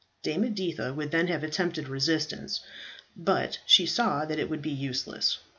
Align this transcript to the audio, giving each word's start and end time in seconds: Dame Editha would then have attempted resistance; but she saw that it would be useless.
Dame 0.23 0.45
Editha 0.45 0.95
would 0.95 1.11
then 1.11 1.27
have 1.27 1.43
attempted 1.43 1.87
resistance; 1.87 2.61
but 3.15 3.59
she 3.67 3.85
saw 3.85 4.25
that 4.25 4.39
it 4.39 4.49
would 4.49 4.63
be 4.63 4.71
useless. 4.71 5.37